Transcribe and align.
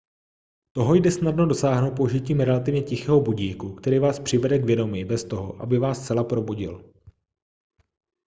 toho 0.73 0.95
jde 0.95 1.11
snadno 1.11 1.45
dosáhnout 1.45 1.95
použitím 1.95 2.39
relativně 2.39 2.81
tichého 2.83 3.21
budíku 3.21 3.75
který 3.75 3.99
vás 3.99 4.19
přivede 4.19 4.59
k 4.59 4.65
vědomí 4.65 5.05
bez 5.05 5.23
toho 5.23 5.61
aby 5.61 5.79
vás 5.79 6.03
zcela 6.03 6.23
probudil 6.23 6.93